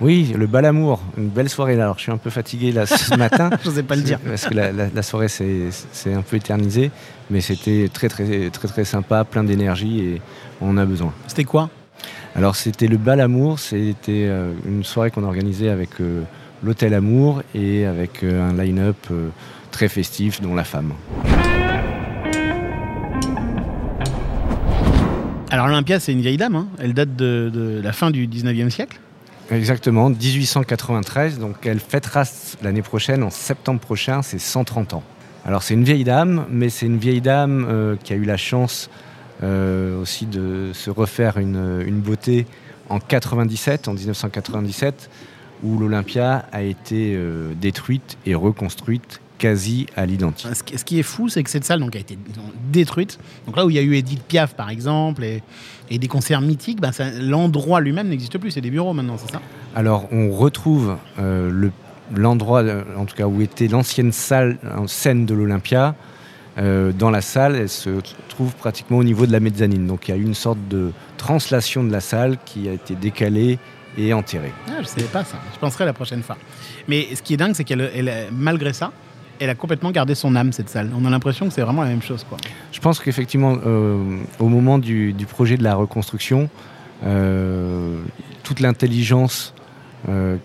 [0.00, 1.84] Oui, le bal amour, une belle soirée là.
[1.84, 3.50] Alors je suis un peu fatigué là ce matin.
[3.62, 4.18] Je n'osais pas le dire.
[4.18, 6.90] Parce que la, la- la soirée s'est s'est un peu éternisée,
[7.30, 10.20] mais c'était très très très très sympa, plein d'énergie et
[10.60, 11.12] on en a besoin.
[11.28, 11.70] C'était quoi?
[12.34, 16.22] Alors c'était le bal amour, c'était euh, une soirée qu'on a organisée avec euh,
[16.66, 19.28] l'hôtel Amour et avec euh, un line-up euh,
[19.70, 20.92] très festif, dont la femme.
[25.50, 26.56] Alors l'Olympia, c'est une vieille dame.
[26.56, 26.66] hein.
[26.78, 28.98] Elle date de, de la fin du 19e siècle.
[29.52, 32.24] Exactement, 1893, donc elle fêtera
[32.62, 35.04] l'année prochaine, en septembre prochain, ses 130 ans.
[35.46, 38.36] Alors c'est une vieille dame, mais c'est une vieille dame euh, qui a eu la
[38.36, 38.90] chance
[39.44, 42.44] euh, aussi de se refaire une, une beauté
[42.88, 45.10] en 97, en 1997,
[45.62, 50.48] où l'Olympia a été euh, détruite et reconstruite quasi à l'identique.
[50.54, 52.18] Ce qui, est fou, c'est que cette salle donc, a été
[52.72, 53.18] détruite.
[53.44, 55.42] Donc là où il y a eu Edith Piaf, par exemple, et,
[55.90, 56.90] et des concerts mythiques, ben,
[57.20, 58.50] l'endroit lui-même n'existe plus.
[58.50, 59.42] C'est des bureaux maintenant, c'est ça?
[59.74, 61.72] Alors, on retrouve euh, le-
[62.14, 65.94] l'endroit, euh, en tout cas, où était l'ancienne salle en scène de l'Olympia.
[66.56, 67.90] Euh, dans la salle, elle se
[68.30, 69.86] trouve pratiquement au niveau de la mezzanine.
[69.86, 72.94] Donc, il y a eu une sorte de translation de la salle qui a été
[72.94, 73.58] décalée
[73.98, 74.52] et enterrée.
[74.68, 75.38] ah, Je ne savais pas ça.
[75.54, 76.36] Je penserai la prochaine fois.
[76.88, 78.92] Mais ce qui est dingue, c'est qu'elle, elle malgré ça,
[79.38, 80.90] elle a complètement gardé son âme, cette salle.
[80.98, 82.24] On a l'impression que c'est vraiment la même chose.
[82.28, 82.38] Quoi.
[82.72, 86.48] Je pense qu'effectivement, euh, au moment du, du projet de la reconstruction,
[87.04, 88.00] euh,
[88.42, 89.52] toute l'intelligence
[90.08, 90.36] euh,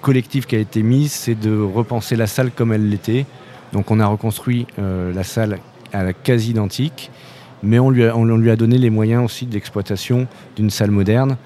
[0.00, 3.26] collective qui a été mise, c'est de repenser la salle comme elle l'était.
[3.72, 5.58] Donc on a reconstruit la salle
[5.92, 7.10] à la quasi identique,
[7.64, 11.36] mais on lui a, on lui a donné les moyens aussi d'exploitation d'une salle moderne,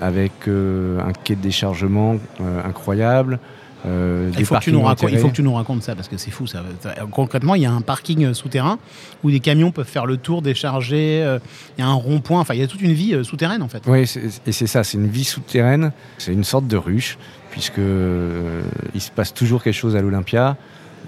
[0.00, 3.38] avec euh, un quai de déchargement euh, incroyable.
[3.86, 5.22] euh, Il faut, que tu nous racontes, il enterrés.
[5.22, 6.46] faut que tu nous racontes ça parce que c'est fou.
[6.46, 6.62] Ça.
[7.10, 8.78] Concrètement, il y a un parking euh, souterrain
[9.22, 11.22] où des camions peuvent faire le tour, décharger.
[11.22, 11.38] euh,
[11.78, 12.40] Il y a un rond-point.
[12.40, 13.82] Enfin, il y a toute une vie souterraine en fait.
[13.86, 14.00] Oui,
[14.46, 17.16] et c'est ça, c'est une vie souterraine, c'est une sorte de ruche,
[17.50, 17.78] puisque
[18.94, 20.56] il se passe toujours quelque chose à l'Olympia.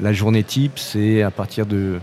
[0.01, 1.99] La journée type, c'est à partir de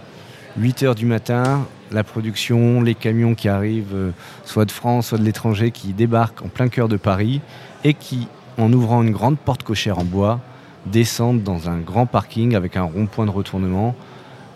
[0.58, 4.12] 8 heures du matin, la production, les camions qui arrivent, euh,
[4.46, 7.42] soit de France, soit de l'étranger, qui débarquent en plein cœur de Paris
[7.84, 10.40] et qui, en ouvrant une grande porte cochère en bois,
[10.86, 13.96] descendent dans un grand parking avec un rond-point de retournement.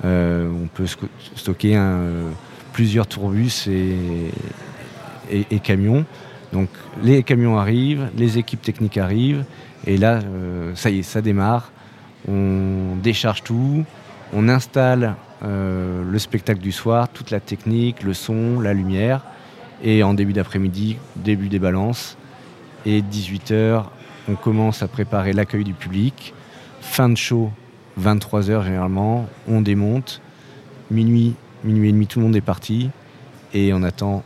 [0.05, 0.85] Euh, on peut
[1.35, 2.29] stocker euh,
[2.71, 6.05] plusieurs tourbus et, camions.
[6.53, 6.69] Donc
[7.03, 9.43] les camions arrivent, les équipes techniques arrivent,
[9.85, 10.19] et là,
[10.73, 11.71] ça y est, ça démarre.
[12.27, 13.85] On décharge tout,
[14.33, 19.21] on installe euh, le spectacle du soir, toute la technique, le son, la lumière,
[19.83, 22.17] et en début d'après-midi, début des balances,
[22.85, 23.83] et 18h,
[24.29, 26.33] on commence à préparer l'accueil du public.
[26.81, 27.51] Fin de show,
[27.99, 30.21] 23h généralement, on démonte.
[30.91, 32.89] Minuit, minuit et demi, tout le monde est parti,
[33.53, 34.23] et on attend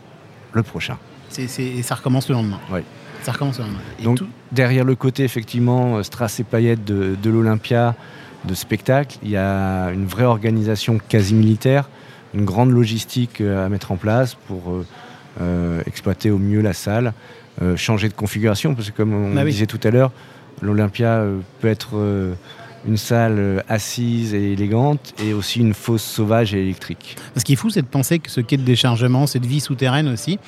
[0.54, 0.98] le prochain.
[1.38, 2.60] Et ça recommence le lendemain.
[2.72, 2.84] Ouais.
[3.24, 3.80] Ça recommence le lendemain.
[4.00, 7.96] Et Donc tout- derrière le côté effectivement euh, strass et paillettes de, de l'Olympia,
[8.46, 11.90] de spectacle, il y a une vraie organisation quasi militaire,
[12.34, 14.86] une grande logistique euh, à mettre en place pour euh,
[15.42, 17.14] euh, exploiter au mieux la salle,
[17.62, 19.52] euh, changer de configuration, parce que comme on Bah oui.
[19.52, 20.12] disait tout à l'heure,
[20.62, 21.24] l'Olympia
[21.62, 22.34] peut être euh,
[22.88, 27.16] une salle euh, assise et élégante et aussi une fosse sauvage et électrique.
[27.38, 30.08] Ce qui est fou, c'est de penser que ce quai de déchargement, cette vie souterraine
[30.10, 30.40] aussi,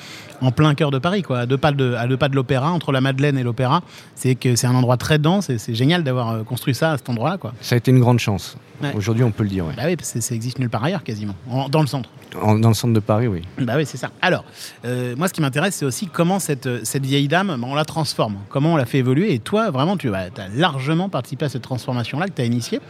[0.42, 2.70] en plein cœur de Paris, quoi, à deux pas de, à deux pas de l'opéra,
[2.72, 3.82] entre la Madeleine et l'opéra,
[4.14, 6.96] c'est que c'est un endroit très dense et c'est génial d'avoir euh, construit ça à
[6.98, 7.54] cet endroit-là, quoi.
[7.62, 8.56] Ça a été une grande chance.
[8.82, 8.92] Ouais.
[8.94, 9.64] Aujourd'hui, on peut le dire.
[9.64, 9.72] ouais.
[9.74, 12.10] Bah oui, parce que ça existe nulle part ailleurs quasiment, en- dans le centre.
[12.42, 13.40] En- dans le centre de Paris, oui.
[13.58, 14.10] Bah oui, c'est ça.
[14.20, 14.44] Alors,
[14.84, 17.86] euh, moi, ce qui m'intéresse, c'est aussi comment cette, cette vieille dame, bah, on la
[17.86, 19.32] transforme, comment on la fait évoluer.
[19.32, 22.80] Et toi, vraiment, tu as largement participé à cette transformation-là que tu as initiée.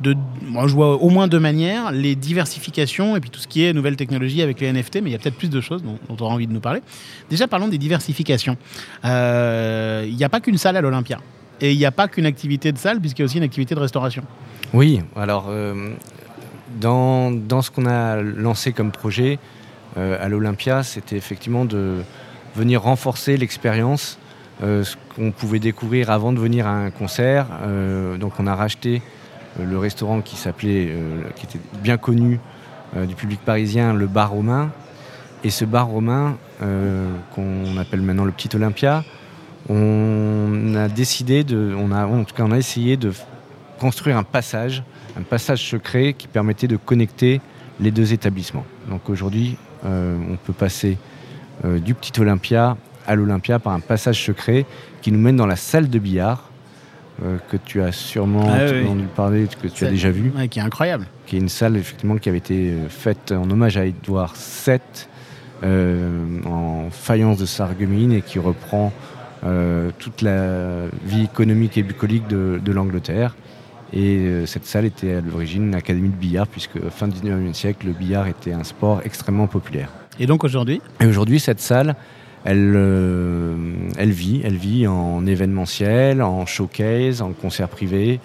[0.00, 3.64] De, moi, je vois au moins deux manières, les diversifications et puis tout ce qui
[3.64, 5.98] est nouvelles technologies avec les NFT, mais il y a peut-être plus de choses dont,
[6.08, 6.80] dont tu auras envie de nous parler.
[7.30, 8.56] Déjà, parlons des diversifications.
[9.04, 11.18] Euh, Il n'y a pas qu'une salle à l'Olympia.
[11.60, 13.74] Et il n'y a pas qu'une activité de salle, puisqu'il y a aussi une activité
[13.74, 14.22] de restauration.
[14.72, 15.90] Oui, alors euh,
[16.80, 19.40] dans, dans ce qu'on a lancé comme projet
[19.96, 21.96] euh, à l'Olympia, c'était effectivement de
[22.54, 24.27] venir renforcer l'expérience, euh,
[24.60, 27.46] ce qu'on pouvait découvrir avant de venir à un concert.
[27.62, 29.02] Euh, donc on a racheté
[29.58, 32.40] euh, le restaurant qui s'appelait, euh, qui était bien connu
[32.96, 34.70] euh, du public parisien, le Bar Romain.
[35.44, 39.04] Et ce bar romain, euh, qu'on appelle maintenant le Petit Olympia,
[39.68, 43.12] on a décidé on a, en tout cas, on a essayé de
[43.78, 44.82] construire un passage,
[45.16, 47.40] un passage secret qui permettait de connecter
[47.78, 48.64] les deux établissements.
[48.90, 50.98] Donc aujourd'hui, euh, on peut passer
[51.64, 52.76] euh, du petit Olympia
[53.08, 54.64] à l'Olympia par un passage secret
[55.02, 56.44] qui nous mène dans la salle de billard
[57.24, 58.84] euh, que tu as sûrement Ah oui, oui.
[58.84, 61.06] entendu parler, que tu as déjà vu, Ouais, qui est incroyable.
[61.26, 64.34] qui est une salle effectivement qui avait été euh, faite en hommage à Édouard
[64.66, 64.78] VII
[65.64, 68.92] euh, en faïence de Sarreguemines et qui reprend
[69.44, 73.34] euh, toute la vie économique et bucolique de, de l'Angleterre.
[73.92, 77.54] Et euh, cette salle était à l'origine une académie de billard, puisque fin du 19e
[77.54, 79.88] siècle, le billard était un sport extrêmement populaire.
[80.20, 81.96] Et donc aujourd'hui, Et aujourd'hui, cette salle,
[82.50, 83.54] elle, euh,
[83.98, 88.20] elle vit, elle vit en événementiel, en showcase, en concert privé.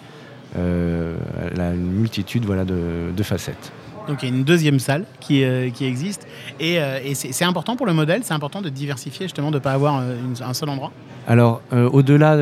[0.58, 1.16] Euh,
[1.52, 3.72] elle a une multitude voilà, de, de facettes.
[4.08, 6.28] donc il y a une deuxième salle qui, euh, qui existe.
[6.60, 9.64] Et, euh, et c'est important pour le modèle, c'est important de diversifier justement, de ne
[9.68, 10.92] pas avoir euh, une- un seul endroit?
[11.26, 12.36] Alors, au-delà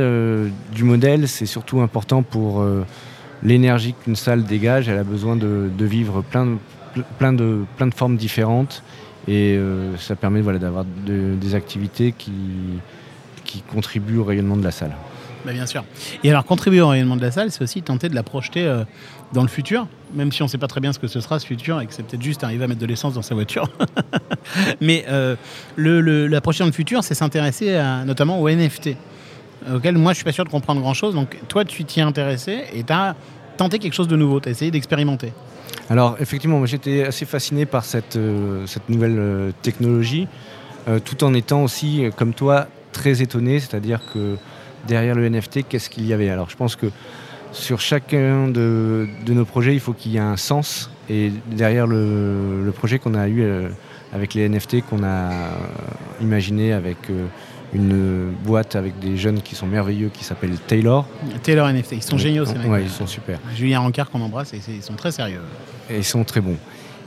[0.74, 2.66] du modèle, c'est surtout important pour
[3.44, 4.90] l'énergie qu'une salle dégage.
[4.90, 8.82] Elle a besoin de, de vivre plein, de, plein de formes différentes.
[9.28, 12.32] Et euh, ça permet voilà, d'avoir de- des activités qui,
[13.46, 14.96] qui contribuent au rayonnement de la salle.
[15.46, 15.84] Bah, bien sûr.
[16.24, 18.84] Et alors, contribuer au rayonnement de la salle, c'est aussi tenter de la projeter euh,
[19.34, 21.40] dans le futur, même si on ne sait pas très bien ce que ce sera
[21.40, 23.68] ce futur et que c'est peut-être juste arriver à mettre de l'essence dans sa voiture.
[24.82, 25.36] Mais euh,
[25.76, 28.92] le, la projeter dans le futur, c'est s'intéresser notamment aux NFT,
[29.74, 31.16] auxquels moi je suis pas sûr de comprendre grand-chose.
[31.16, 33.16] Donc toi, tu t'y es intéressé et tu as
[33.62, 35.34] tenté quelque chose de nouveau, tu as essayé d'expérimenter.
[35.88, 40.28] Alors effectivement, j'étais assez fasciné par cette, euh, cette nouvelle euh, technologie,
[40.88, 44.38] euh, tout en étant aussi, comme toi, très étonné, c'est-à-dire que
[44.88, 46.32] derrière le NFT, qu'est-ce qu'il y avait?
[46.32, 46.88] Alors je pense que
[47.52, 51.86] sur chacun de, de nos projets, il faut qu'il y ait un sens, et derrière
[51.86, 53.44] le, le projet qu'on a eu
[54.12, 55.30] avec les NFT, qu'on a
[56.20, 56.98] imaginé avec
[57.74, 61.08] une boîte avec des jeunes qui sont merveilleux, qui s'appelle Taylor.
[61.44, 62.70] Taylor NFT, ils sont géniaux ces mecs.
[62.70, 63.40] Ouais, ils sont super.
[63.56, 65.42] Julien Rancard qu'on embrasse, et ils sont très sérieux.
[65.90, 66.58] Et ils sont très bons.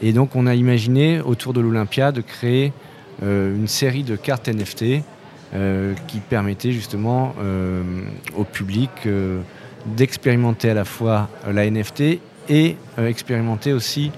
[0.03, 2.73] Et donc on a imaginé autour de l'Olympia de créer
[3.23, 5.03] euh, une série de cartes NFT
[5.55, 7.83] euh, qui permettaient justement euh,
[8.37, 8.91] au public
[9.87, 14.11] d'expérimenter à la fois la NFT et expérimenter aussi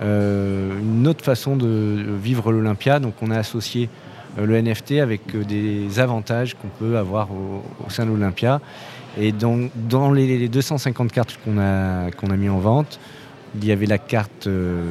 [0.00, 3.00] une autre façon de vivre l'Olympia.
[3.00, 3.88] Donc on a associé
[4.36, 8.60] le NFT avec euh, des avantages qu'on peut avoir au, au sein de l'Olympia.
[9.18, 12.98] Et donc, dans les, les 250 cartes qu'on a, qu'on a mis en vente,
[13.54, 14.82] il y avait la carte euh,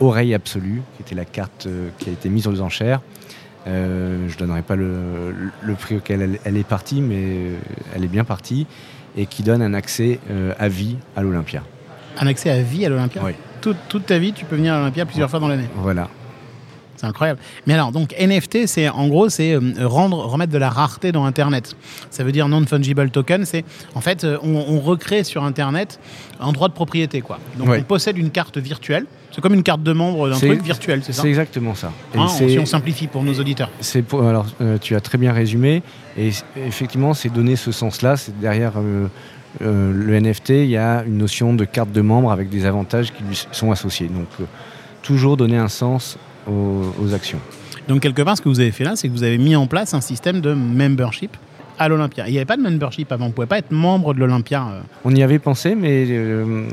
[0.00, 3.00] Oreille Absolue, qui était la carte euh, qui a été mise aux enchères.
[3.68, 7.56] Euh, je ne donnerai pas le, le prix auquel elle, elle est partie, mais euh,
[7.94, 8.66] elle est bien partie,
[9.16, 11.62] et qui donne un accès euh, à vie à l'Olympia.
[12.18, 13.32] Un accès à vie à l'Olympia Oui.
[13.60, 15.68] toute, toute ta vie, tu peux venir à l'Olympia plusieurs fois dans l'année.
[15.76, 16.08] Voilà.
[17.02, 17.40] C'est incroyable.
[17.66, 21.24] Mais alors, donc NFT, c'est en gros, c'est euh, rendre, remettre de la rareté dans
[21.24, 21.74] Internet.
[22.10, 23.44] Ça veut dire non-fungible token.
[23.44, 23.64] C'est
[23.96, 25.98] en fait, euh, on, on recrée sur Internet
[26.38, 27.40] un droit de propriété, quoi.
[27.58, 27.80] Donc, Ouais.
[27.80, 29.06] on possède une carte virtuelle.
[29.32, 31.90] C'est comme une carte de membre d'un truc virtuel, c'est ça C'est exactement ça.
[32.14, 33.70] Et Hein, Si on simplifie pour nos auditeurs.
[33.80, 35.82] C'est pour, alors, euh, tu as très bien résumé.
[36.16, 38.16] Et effectivement, c'est donné ce sens-là.
[38.16, 39.08] C'est derrière euh,
[39.62, 43.12] euh, le NFT, il y a une notion de carte de membre avec des avantages
[43.12, 44.06] qui lui sont associés.
[44.08, 44.44] Donc, euh,
[45.02, 46.16] toujours donner un sens
[46.48, 47.40] aux, aux actions.
[47.88, 49.66] Donc, quelque part, ce que vous avez fait là, c'est que vous avez mis en
[49.66, 51.36] place un système de membership
[51.78, 52.28] à l'Olympia.
[52.28, 53.24] Il n'y avait pas de membership avant.
[53.24, 54.66] On ne pouvait pas être membre de l'Olympia.
[54.68, 54.80] euh.
[55.04, 56.68] On y avait pensé, mais euh,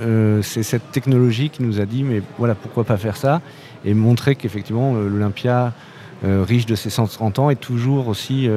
[0.00, 3.40] euh, c'est cette technologie qui nous a dit, mais voilà, pourquoi pas faire ça?
[3.84, 5.72] Et montrer qu'effectivement l'Olympia,
[6.24, 8.48] euh, riche de ses 130 ans, est toujours aussi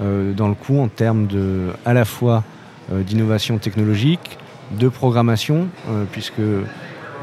[0.00, 2.42] dans le coup en termes de, à la fois
[2.90, 4.38] d'innovation technologique,
[4.78, 5.68] de programmation,
[6.12, 6.42] puisque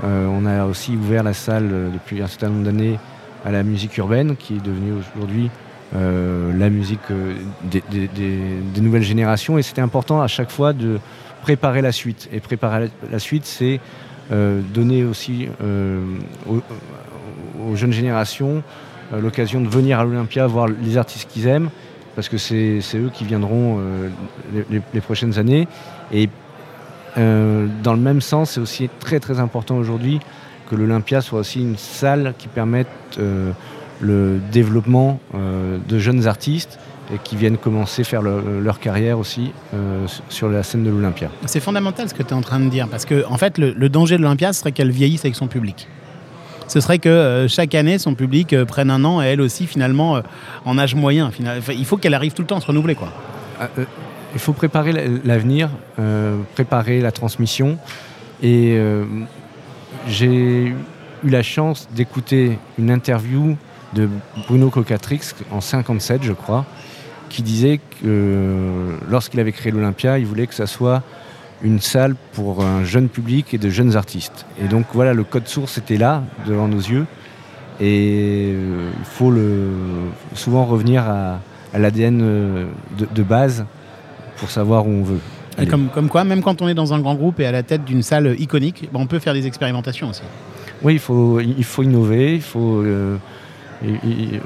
[0.03, 2.99] on a aussi ouvert la salle euh, depuis un certain nombre d'années
[3.45, 5.49] à la musique urbaine, qui est devenue aujourd'hui
[5.95, 7.35] euh, la musique euh,
[7.69, 9.57] des, nouvelles générations.
[9.57, 10.99] Et c'était important à chaque fois de
[11.41, 12.29] préparer la suite.
[12.31, 13.79] Et préparer la, suite, c'est
[14.31, 16.03] euh, donner aussi euh,
[16.47, 18.63] aux, jeunes générations
[19.13, 21.69] euh, l'occasion de venir à l'Olympia voir les artistes qu'ils aiment,
[22.15, 24.09] parce que c'est eux qui viendront euh,
[24.69, 25.67] les, prochaines années.
[27.17, 30.19] Euh, dans le même sens, c'est aussi très très important aujourd'hui
[30.69, 32.87] que l'Olympia soit aussi une salle qui permette
[33.19, 33.51] euh,
[34.01, 36.79] le développement euh, de jeunes artistes
[37.13, 39.51] et qui viennent commencer à faire leur, leur carrière aussi
[40.29, 41.29] sur la scène de l'Olympia.
[41.45, 43.73] C'est fondamental ce que tu es en train de dire, parce que en fait, le,
[43.73, 45.87] le danger de l'Olympia ce serait qu'elle vieillisse avec son public.
[46.69, 49.67] Ce serait que euh, chaque année, son public euh, prenne un an et elle aussi,
[49.67, 50.21] finalement, euh,
[50.65, 51.29] en âge moyen.
[51.29, 52.95] Final- enfin, il faut qu'elle arrive tout le temps à se renouveler.
[52.95, 53.09] Quoi.
[54.33, 55.69] Il faut préparer la- l'avenir,
[55.99, 57.77] euh, préparer la transmission.
[58.41, 59.05] Et euh,
[60.07, 63.55] j'ai eu la chance d'écouter une interview
[63.93, 64.09] de
[64.47, 66.65] Bruno Cocatrix en 57, je crois,
[67.29, 71.03] qui disait que lorsqu'il avait créé l'Olympia, il voulait que ça soit
[71.61, 74.45] une salle pour un jeune public et de jeunes artistes.
[74.61, 77.05] Et donc voilà, le code source était là, devant nos yeux.
[77.79, 79.33] Et euh, il faut
[80.35, 81.39] souvent revenir à,
[81.77, 82.19] l'ADN
[82.97, 83.65] de base
[84.43, 85.19] pour savoir où on veut.
[85.57, 87.63] Et comme, comme quoi, même quand on est dans un grand groupe et à la
[87.63, 90.23] tête d'une salle iconique, bah, on peut faire des expérimentations aussi.
[90.83, 93.15] Oui, il faut, il faut innover, il faut, euh,
[93.85, 94.41] il, il-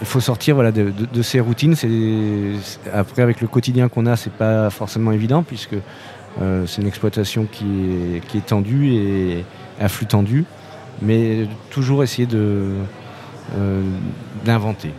[0.00, 1.74] il faut sortir voilà, de, de- de ces routines.
[2.92, 5.76] Après, avec le quotidien qu'on a, c'est pas forcément évident puisque
[6.40, 7.64] euh, c'est une exploitation qui
[8.16, 9.44] est, qui est tendue et
[9.80, 10.44] à flux tendu,
[11.02, 12.70] mais toujours essayer de
[13.56, 13.82] euh,
[14.44, 14.90] d'inventer.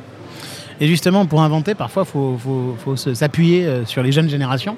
[0.81, 2.37] Et justement, pour inventer, parfois, il faut,
[2.83, 4.75] faut- s'appuyer euh, sur les jeunes générations.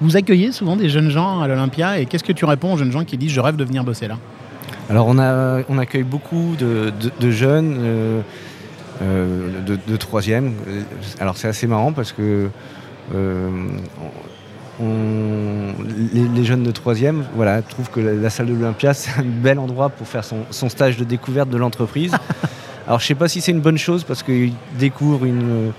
[0.00, 2.92] Vous accueillez souvent des jeunes gens à l'Olympia et qu'est-ce que tu réponds aux jeunes
[2.92, 4.18] gens qui disent je rêve de venir bosser là?
[4.90, 8.20] Alors on, a, on accueille beaucoup de, de- de jeunes euh,
[9.02, 10.54] euh, de, de troisième.
[11.20, 12.48] Alors c'est assez marrant parce que
[13.14, 13.48] euh,
[14.80, 15.72] on-
[16.14, 19.24] les, les jeunes de troisième voilà, trouvent que la, la salle de l'Olympia c'est un
[19.24, 22.12] bel endroit pour faire son, son stage de découverte de l'entreprise.
[22.92, 25.72] Alors je sais pas si c'est une bonne chose parce qu'ils découvrent une,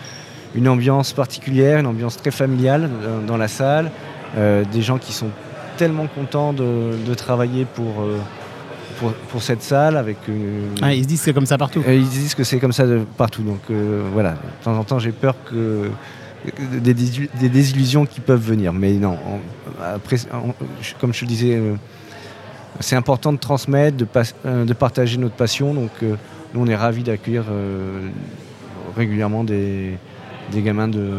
[0.55, 3.91] une ambiance particulière, une ambiance très familiale euh, dans la salle,
[4.35, 5.29] euh, des gens qui sont
[5.77, 8.17] tellement contents de, de travailler pour, euh,
[8.97, 10.17] pour, pour cette salle avec
[10.81, 11.83] Ah, Ils se disent que c'est comme ça partout.
[11.87, 13.43] euh, ils disent que c'est comme ça de partout.
[13.43, 15.91] Donc euh, voilà, de temps en temps j'ai peur que
[16.81, 18.73] des, des désillusions qui peuvent venir.
[18.73, 21.75] Mais non, on- après, on- je- comme je te le disais, euh,
[22.79, 25.75] c'est important de transmettre, de, pas- euh, de partager notre passion.
[25.75, 26.15] Donc euh,
[26.53, 28.09] nous on est ravis d'accueillir euh,
[28.95, 29.97] régulièrement des,
[30.51, 31.09] des gamins de,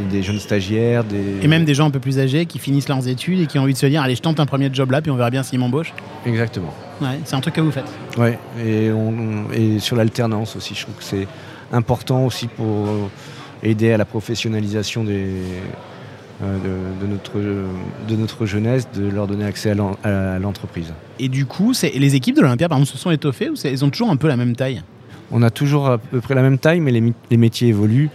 [0.00, 1.04] et des jeunes stagiaires.
[1.04, 1.42] Des...
[1.42, 3.62] Et même des gens un peu plus âgés qui finissent leurs études et qui ont
[3.62, 5.42] envie de se dire allez, je tente un premier job là, puis on verra bien
[5.42, 5.94] s'ils m'embauchent.
[6.26, 6.74] Exactement.
[7.00, 7.90] Ouais, c'est un truc que vous faites.
[8.16, 11.26] Ouais, et, on, et sur l'alternance aussi, je trouve que c'est
[11.72, 13.10] important aussi pour
[13.62, 15.30] aider à la professionnalisation des,
[16.42, 20.92] de, de notre, de notre jeunesse, de leur donner accès à l'en- à l'entreprise.
[21.18, 23.90] Et du coup, les équipes de l'Olympia, par exemple, se sont étoffées ou elles ont
[23.90, 24.82] toujours un peu la même taille?
[25.30, 28.10] On a toujours à peu près la même taille, mais les, les métiers évoluent.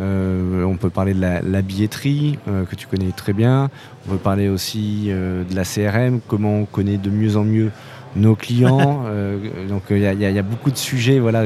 [0.00, 3.68] Euh, on peut parler de la, la billetterie, euh, que tu connais très bien.
[4.06, 7.70] On peut parler aussi euh, de la CRM, comment on connaît de mieux en mieux
[8.16, 9.04] nos clients.
[9.06, 11.18] Euh, donc il y, a- y y beaucoup de sujets.
[11.18, 11.44] Voilà.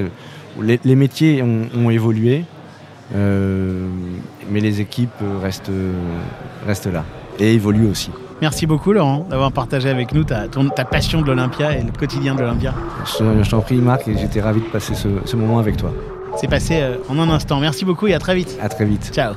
[0.60, 2.44] Les, les métiers ont, ont évolué,
[3.14, 3.86] euh,
[4.50, 5.92] mais les équipes euh, restent, euh,
[6.66, 7.04] restent là
[7.38, 8.10] et évoluent aussi.
[8.42, 11.90] Merci beaucoup, Laurent, d'avoir partagé avec nous ta, ton- ta passion de l'Olympia et le
[11.90, 12.74] quotidien de l'Olympia.
[13.18, 15.90] Je, je t'en prie, Marc, et j'étais ravi de passer ce, ce moment avec toi.
[16.38, 17.60] C'est passé euh, en un instant.
[17.60, 18.58] Merci beaucoup et à très vite.
[18.60, 19.10] À très vite.
[19.14, 19.34] Ciao.